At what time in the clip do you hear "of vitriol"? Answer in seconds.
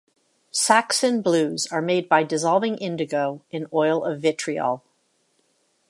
4.03-4.83